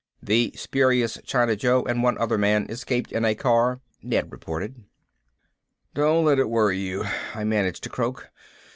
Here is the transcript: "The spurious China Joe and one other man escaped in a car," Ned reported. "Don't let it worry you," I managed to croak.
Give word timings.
"The 0.23 0.51
spurious 0.57 1.19
China 1.25 1.55
Joe 1.55 1.83
and 1.83 2.01
one 2.01 2.17
other 2.17 2.35
man 2.35 2.65
escaped 2.71 3.11
in 3.11 3.23
a 3.23 3.35
car," 3.35 3.81
Ned 4.01 4.31
reported. 4.31 4.83
"Don't 5.93 6.25
let 6.25 6.39
it 6.39 6.49
worry 6.49 6.79
you," 6.79 7.05
I 7.35 7.43
managed 7.43 7.83
to 7.83 7.89
croak. 7.89 8.31